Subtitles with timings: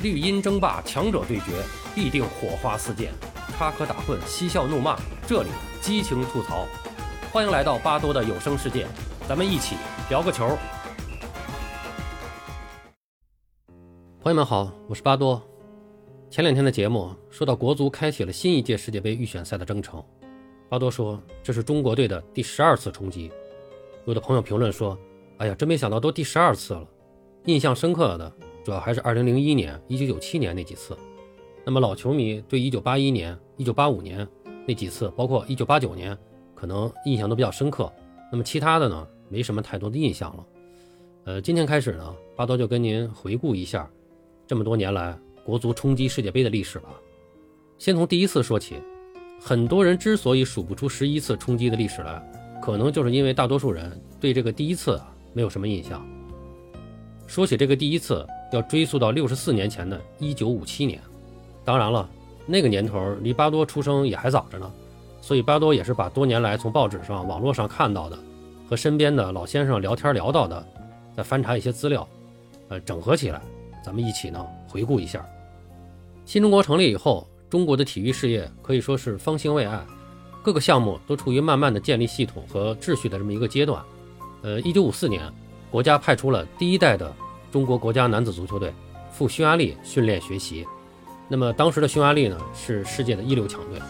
[0.00, 1.60] 绿茵争霸，强者对决，
[1.92, 3.10] 必定火花四溅，
[3.56, 5.48] 插科打诨，嬉笑怒骂，这里
[5.80, 6.68] 激情吐槽。
[7.32, 8.86] 欢迎来到巴多的有声世界，
[9.28, 9.74] 咱们一起
[10.08, 10.56] 聊个球。
[14.20, 15.42] 朋友们好，我是巴多。
[16.30, 20.00] 前两天的节目说到国足开启了新一届世界杯预选赛的征程，
[20.68, 23.32] 巴多说这是中国队的第十二次冲击。
[24.04, 24.96] 有的朋友评论说
[25.38, 26.86] ：“哎呀，真没想到都第十二次了。”
[27.46, 28.32] 印象深刻的。
[28.64, 30.96] 主要还是2001年、1997年那几次。
[31.64, 34.28] 那么老球迷对1981年、1985年
[34.66, 36.18] 那几次，包括1989年，
[36.54, 37.92] 可能印象都比较深刻。
[38.30, 40.46] 那么其他的呢，没什么太多的印象了。
[41.24, 43.88] 呃，今天开始呢，巴多就跟您回顾一下
[44.46, 46.88] 这么多年来国足冲击世界杯的历史吧。
[47.76, 48.76] 先从第一次说起，
[49.40, 52.22] 很多人之所以数不出十一次冲击的历史来，
[52.62, 55.00] 可能就是因为大多数人对这个第一次
[55.34, 56.06] 没有什么印象。
[57.28, 58.26] 说起这个第一次。
[58.50, 60.98] 要追溯到六十四年前的一九五七年，
[61.66, 62.08] 当然了，
[62.46, 64.72] 那个年头离巴多出生也还早着呢，
[65.20, 68.18] 所以巴多也是把多年来从报纸上、网络上看到的，
[68.66, 70.66] 和身边的老先生聊天聊到的，
[71.14, 72.08] 再翻查一些资料，
[72.70, 73.42] 呃，整合起来，
[73.84, 75.22] 咱们一起呢回顾一下。
[76.24, 79.78] 新中国成立以后，中国的体育事业可以说是方兴未艾，
[80.42, 83.84] 各个项目都处于慢慢的建立系统和秩序的这么一个阶段。
[84.40, 85.30] 呃，一九五四年，
[85.70, 87.14] 国家派出了第一代的。
[87.50, 88.72] 中国国家男子足球队
[89.10, 90.66] 赴匈牙利训练学习，
[91.28, 93.80] 那么当时的匈牙利呢是世界的一流强队。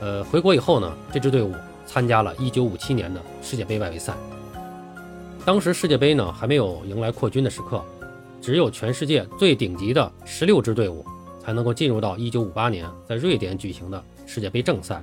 [0.00, 1.52] 呃，回国以后呢，这支队伍
[1.84, 4.14] 参加了一九五七年的世界杯外围赛。
[5.44, 7.84] 当时世界杯呢还没有迎来扩军的时刻，
[8.40, 11.04] 只有全世界最顶级的十六支队伍
[11.40, 15.02] 才能够进入到一九五八年在瑞典举行的世界杯正赛。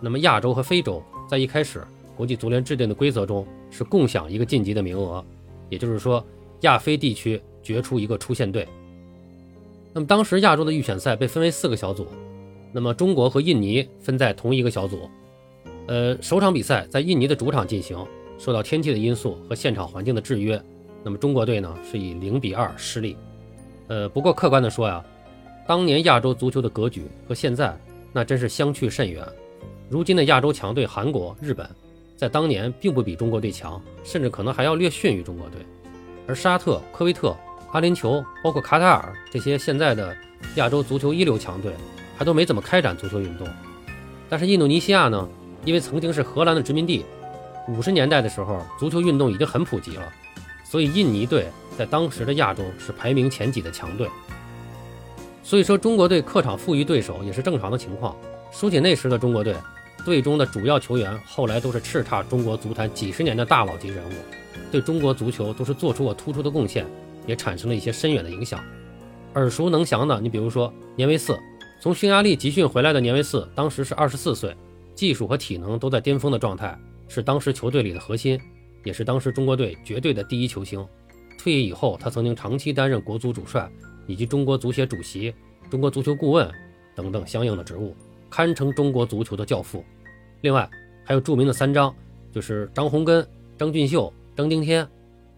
[0.00, 1.82] 那么亚洲和非洲在一开始
[2.14, 5.24] 国际足联制定的规则中是共享一个晋级的名额，
[5.70, 6.22] 也就是说。
[6.62, 8.66] 亚非地区决出一个出线队。
[9.92, 12.06] 那么当时亚洲的预选赛被分为四个小组，
[12.72, 15.08] 那么中国和印尼分在同一个小组。
[15.86, 17.98] 呃，首场比赛在印尼的主场进行，
[18.38, 20.60] 受到天气的因素和现场环境的制约，
[21.04, 23.16] 那么中国队呢是以零比二失利。
[23.88, 25.04] 呃，不过客观的说呀，
[25.66, 27.76] 当年亚洲足球的格局和现在
[28.12, 29.26] 那真是相去甚远。
[29.90, 31.68] 如今的亚洲强队韩国、日本，
[32.16, 35.60] 在当年并不比中国队强，甚至可能还要略逊于中国队。
[36.26, 37.36] 而沙特、科威特、
[37.72, 40.16] 阿联酋，包括卡塔尔这些现在的
[40.56, 41.72] 亚洲足球一流强队，
[42.16, 43.48] 还都没怎么开展足球运动。
[44.28, 45.28] 但是印度尼西亚呢，
[45.64, 47.04] 因为曾经是荷兰的殖民地，
[47.68, 50.12] 五十年代的时候足球运动已经很普及了，
[50.64, 54.08] 所以印尼队在当时的亚洲是排名前几的强队。
[55.42, 58.16] 所以说中国队客场负于对手也是正常的情况。
[58.50, 59.56] 说起那时的中国队，
[60.04, 64.12] 队中的主要球员后来都是叱咤中国足坛几十年的大佬级人物。
[64.70, 66.86] 对中国足球都是做出过突出的贡献，
[67.26, 68.62] 也产生了一些深远的影响。
[69.34, 71.38] 耳熟能详的，你比如说年维四，
[71.80, 74.56] 从匈牙利集训回来的年维四，当时是二十四岁，
[74.94, 78.40] 技术和体能都在巅峰的状态，是当时球队里的核心，
[78.84, 80.84] 也是当时中国队绝对的第一球星。
[81.38, 83.70] 退役以后，他曾经长期担任国足主帅
[84.06, 85.34] 以及中国足协主席、
[85.70, 86.50] 中国足球顾问
[86.94, 87.94] 等等相应的职务，
[88.32, 89.84] 堪称中国足球的教父。
[90.40, 90.68] 另外
[91.04, 91.94] 还有著名的三张，
[92.32, 93.28] 就是张洪根、
[93.58, 94.10] 张俊秀。
[94.34, 94.88] 张丁天，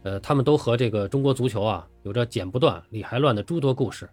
[0.04, 4.08] 呃，他们都和这个中国足球啊有着剪不断、理还乱的诸多故事。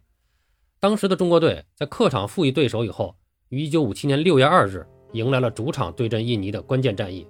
[0.79, 3.15] 当时的中国队在客场负于对手以后，
[3.49, 7.27] 于1957年6月2日迎来了主场对阵印尼的关键战役，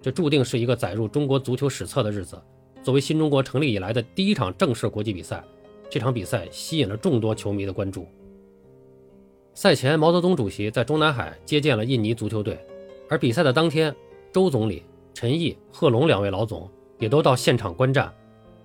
[0.00, 2.40] 这注定是一个载入中国足球史册的日子。
[2.80, 5.42] 作为新中国成立以来的第一场正式国际比赛，
[5.90, 8.06] 这场比赛吸引了众多球迷的关注。
[9.54, 12.58] 赛前，毛泽东主席在中南海接见了印尼足球队，
[13.08, 13.94] 而比赛的当天，
[14.32, 14.82] 周总理、
[15.14, 16.68] 陈毅、贺龙两位老总。
[17.00, 18.10] 也都到现场观战。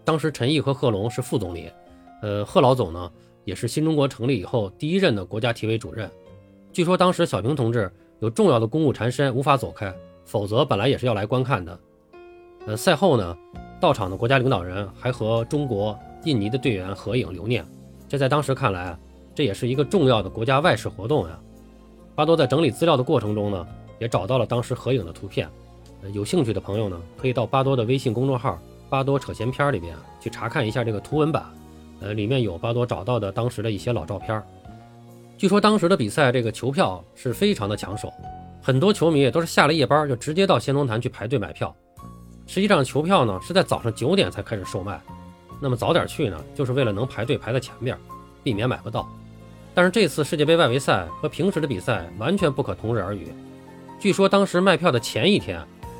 [0.06, 1.70] 当时陈毅和贺龙是副总理，
[2.22, 3.12] 呃，贺老总呢
[3.44, 6.10] 也是新中国成立以后第一任的国家体委主任。
[6.72, 9.94] 据说当时小平同志有重要的公务缠身，无法走开，
[10.26, 11.80] 否则本来也是要来观看的。
[12.68, 13.36] 呃，赛后呢，
[13.82, 17.66] 到场的国家领导人还和中国、印尼的队员合影留念。
[18.08, 18.98] 这在当时看来，
[19.40, 21.40] 这也是一个重要的国家外事活动呀。
[22.14, 23.66] 巴多在整理资料的过程中呢，
[23.98, 25.50] 也找到了当时合影的图片。
[26.12, 28.60] 有兴趣的朋友呢，可以到巴多的微信公众号
[28.92, 31.46] “巴多扯闲篇”里边去查看一下这个图文版。
[32.02, 34.44] 呃，里面有巴多找到的当时的一些老照片。
[35.38, 38.12] 据说当时的比赛这个球票是非常的抢手，
[38.62, 41.74] 很多球迷也都是下了夜班就直接到先锋坛去排队买票。
[42.46, 45.02] 实际上球票呢是在早上九点才开始售卖，
[45.62, 47.98] 那么早点去呢，就是为了能排队排在前边，
[48.44, 49.10] 避免买不到。
[49.80, 53.30] 但是这次世界杯外围赛和平时的比赛完全不可同日而语。
[53.98, 55.58] 据说当时卖票的前一天。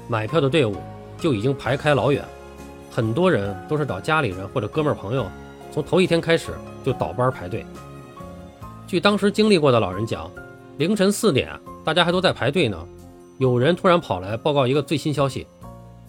[0.10, 0.76] 买票的队伍
[1.18, 2.22] 就已经排开老远，
[2.92, 5.26] 很多人都是找家里人或者哥们儿朋友
[5.72, 6.52] 从头一天开始
[6.84, 7.66] 就倒班排队。
[8.86, 10.30] 据当时经历过的老人讲，
[10.78, 12.86] 凌晨四点，大家还都在排队呢，
[13.38, 15.48] 有人突然跑来报告一个最新消息：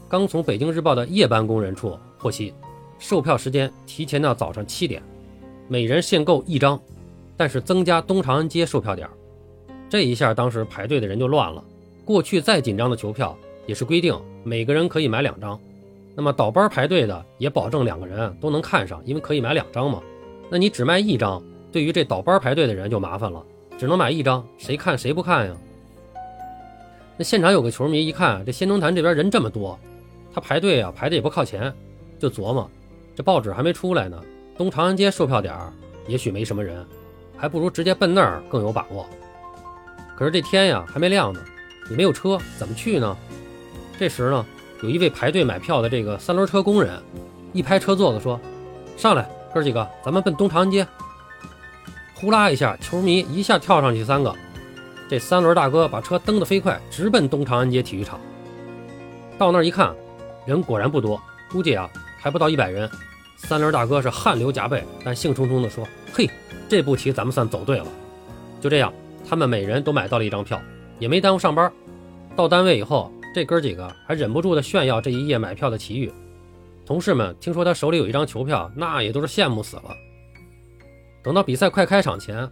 [0.09, 2.53] 刚从北京日报的夜班工人处获悉，
[2.99, 5.01] 售票时间提前到早上七点，
[5.69, 6.81] 每人限购一张，
[7.41, 9.09] 但是增加东长安街售票点。
[9.89, 11.65] 这一下，当时排队的人就乱了。
[12.05, 13.35] 过去再紧张的求票，
[13.65, 14.15] 也是规定
[14.45, 15.59] 每个人可以买两张。
[16.15, 20.03] 那么倒班排队的也保证两个人都能看上，因为可以买两张嘛。
[20.51, 21.43] 那你只卖一张，
[21.73, 23.43] 对于这倒班排队的人就麻烦了，
[23.79, 25.57] 只能买一张，谁看谁不看呀？
[27.17, 29.79] 那现场有个球迷一看这仙农坛这边人这么多，
[30.31, 31.73] 他排队啊排的也不靠前，
[32.19, 32.71] 就琢磨
[33.15, 34.23] 这报纸还没出来呢，
[34.59, 35.55] 东长安街售票点
[36.07, 36.85] 也许没什么人，
[37.41, 39.09] 还不如直接奔那儿更有把握。
[40.15, 41.41] 可是这天呀还没亮呢，
[41.89, 43.17] 也没有车，怎么去呢？
[43.99, 44.45] 这时呢。
[44.83, 46.99] 有一位排队买票的这个三轮车工人，
[47.53, 48.41] 一拍车座子说
[48.97, 50.87] ：“上来，哥几个，咱们奔东长安街。”
[52.17, 54.35] 呼啦一下，球迷一下跳上去三个。
[55.07, 58.19] 这三轮大哥把车蹬得飞快，直奔东长安街体育场。
[59.37, 59.95] 到那儿一看，
[60.47, 61.21] 人果然不多，
[61.51, 61.87] 估计啊
[62.19, 62.91] 还不到一百人。
[63.41, 66.29] 三轮大哥是汗流浃背，但兴冲冲地说：“嘿，
[66.69, 67.87] 这步棋咱们算走对了。”
[68.61, 68.93] 就这样，
[69.29, 70.61] 他们每人都买到了一张票，
[70.99, 71.73] 也没耽误上班。
[72.37, 73.13] 到单位以后。
[73.33, 76.13] 这哥几个还忍不住的炫耀这一夜买票的奇遇，
[76.85, 79.95] 同事们听说他手里有一张球票，那也都是羡慕死了。
[81.23, 82.51] 等到比赛快开场前，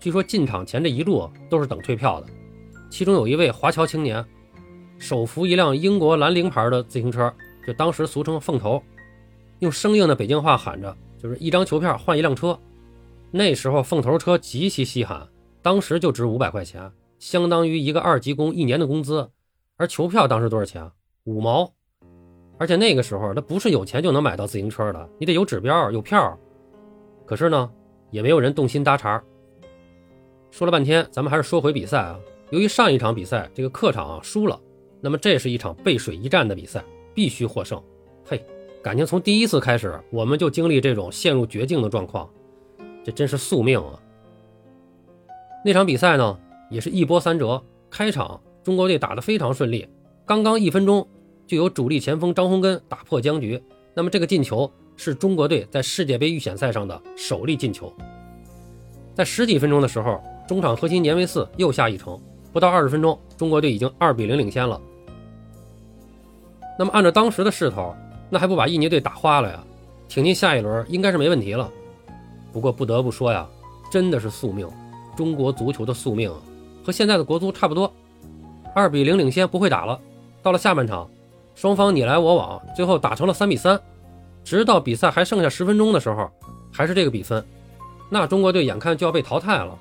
[0.00, 2.26] 据说进场前这一路都是等退票的。
[2.90, 4.24] 其中有一位华侨青年，
[4.98, 7.32] 手扶一辆英国兰陵牌的自行车，
[7.64, 8.82] 就当时俗称“凤头”，
[9.60, 12.58] 用生硬的北京话喊着：“就是一张球票换一辆车。”
[13.30, 15.26] 那时候凤头车极其稀罕，
[15.62, 19.30] 当时就值五百块钱，相当于一个二级工一年的工资。
[19.76, 20.90] 而球票当时多少钱？
[21.24, 21.70] 五毛。
[22.58, 26.38] 而且那个时候他不是有钱就能买到自行车的，你得有指标有票。
[27.26, 27.70] 可是呢，
[28.10, 29.22] 也没有人动心搭茬。
[30.50, 32.18] 说了半天，咱们还是说回比赛啊。
[32.50, 34.58] 由于上一场比赛这个客场输了，
[35.00, 36.82] 那么这是一场背水一战的比赛，
[37.12, 37.82] 必须获胜。
[38.24, 38.42] 嘿，
[38.82, 42.28] 感情从第一次开始我们就经历这种陷入绝境的状况，
[43.04, 43.98] 这真是宿命啊。
[45.64, 46.38] 那场比赛呢，
[46.70, 48.40] 也是一波三折，开场。
[48.62, 49.88] 中国队打得非常顺利，
[50.24, 51.06] 刚刚一分钟
[51.46, 53.62] 就有主力前锋张洪根打破僵局。
[53.94, 57.92] 那么这个进球是中国队在世界杯预选赛上的首粒进球。
[59.14, 62.20] 在十几分钟的时候，中场核心年维四又下一城，
[62.52, 64.80] 不到二十分钟，中国队已经二比零领先了。
[66.76, 67.94] 那么按照当时的势头，
[68.28, 69.62] 那还不把印尼队打花了呀？
[70.08, 71.70] 挺进下一轮应该是没问题了。
[72.52, 73.46] 不过不得不说呀，
[73.90, 74.68] 真的是宿命，
[75.16, 76.32] 中国足球的宿命
[76.84, 77.92] 和现在的国足差不多。
[78.74, 79.98] 二比零领先不会打了，
[80.42, 81.08] 到了下半场，
[81.54, 83.80] 双方你来我往，最后打成了三比三。
[84.44, 86.30] 直到比赛还剩下十分钟的时候，
[86.72, 87.44] 还是这个比分，
[88.08, 89.76] 那中国队眼看就要被淘汰了。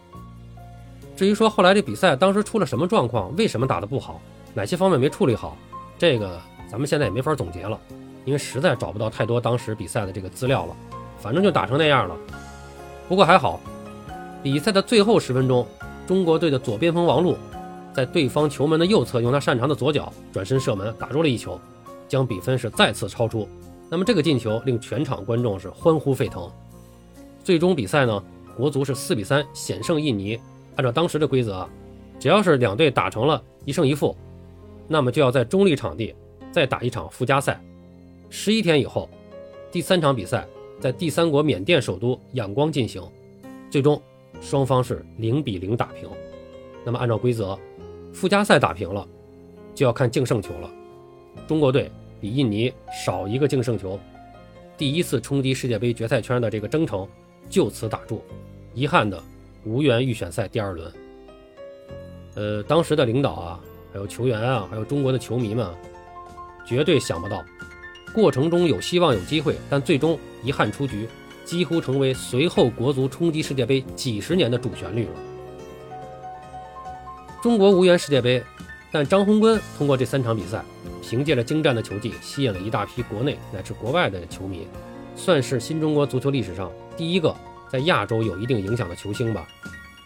[1.15, 4.19] 至于说后来这比赛当时出了什么状况，为什么打得不好，
[4.53, 5.55] 哪些方面没处理好，
[5.99, 7.79] 这个咱们现在也没法总结了，
[8.25, 10.75] 因为实在找不到太多当时比赛的这个资料了。
[11.17, 12.15] 反正就打成那样了。
[13.07, 13.59] 不过还好，
[14.43, 15.65] 比赛的最后十分钟，
[16.05, 17.35] 中国队的左边锋王璐。
[17.95, 21.57] 在对方球门的右侧，用他擅长的左脚转身射门，打入了一球，
[22.09, 23.47] 将比分是再次超出。
[23.89, 26.51] 那么这个进球令全场观众是欢呼沸腾。
[27.43, 28.21] 最终比赛呢，
[28.57, 30.37] 国足是四比三险胜印尼。
[30.75, 31.65] 按照当时的规则，
[32.19, 34.15] 只要是两队打成了一胜一负，
[34.87, 36.13] 那么就要在中立场地
[36.51, 37.59] 再打一场附加赛。
[38.37, 39.09] 十一天以后，
[39.71, 40.45] 第三场比赛
[40.77, 43.01] 在第三国缅甸首都仰光进行，
[43.71, 43.99] 最终
[44.41, 46.09] 双方是零比零打平。
[46.83, 47.57] 那么按照规则。
[48.13, 49.05] 附加赛打平了，
[49.73, 50.69] 就要看净胜球了。
[51.47, 52.71] 中国队比印尼
[53.05, 53.99] 少一个净胜球，
[54.77, 57.05] 第一次冲击世界杯决赛圈的这个征程
[57.49, 58.21] 就此打住，
[58.73, 59.21] 遗憾的
[59.65, 60.93] 无缘预选赛第二轮。
[62.35, 63.59] 呃，当时的领导啊，
[63.91, 65.67] 还有球员啊，还有中国的球迷们，
[66.65, 67.43] 绝对想不到，
[68.15, 71.05] 过程中有希望有机会，但最终遗憾出局，
[71.43, 75.11] 几乎成为随后国足冲击世界杯几十年的主旋律了。
[77.43, 78.41] 中国无缘世界杯，
[78.89, 80.63] 但张洪根通过这三场比赛，
[81.03, 84.65] 凭借着精湛的球技，吸引了一大批国内乃至国外的球迷，
[85.17, 87.35] 算是新中国足球历史上第一个
[87.69, 89.45] 在亚洲有一定影响的球星吧。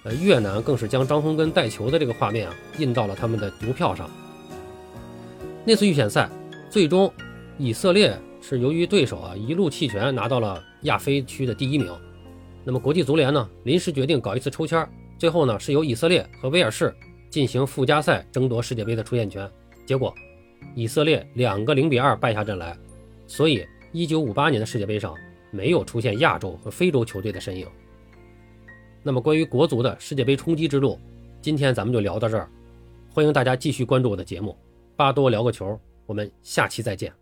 [0.04, 4.10] 呃，越南更是将张洪根带球的这个画面啊印到了他们的邮票上。
[5.64, 6.30] 那次预选赛，
[6.70, 7.14] 最终
[7.60, 11.96] 以色列是由于对手啊一路弃权拿到了亚非区的第一名。
[12.64, 14.90] 那么国际足联呢临时决定搞一次抽签，
[15.20, 16.92] 最后呢是由以色列和威尔士。
[17.30, 19.48] 进行附加赛争夺世界杯的出线权，
[19.86, 20.12] 结果
[20.74, 22.76] 以色列两个零比二败下阵来，
[23.28, 25.14] 所以一九五八年的世界杯上，
[25.52, 27.68] 没有出现亚洲和非洲球队的身影。
[29.04, 31.00] 那么，关于国足的世界杯冲击之路，
[31.40, 32.50] 今天咱们就聊到这儿。
[33.14, 34.58] 欢迎大家继续关注我的节目，
[34.96, 37.14] 巴多聊个球，我们下期再见。